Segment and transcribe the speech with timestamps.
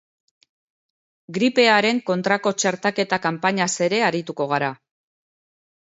[1.35, 4.75] Gripearen kontrako txertaketa kanpainaz ere arituko gara.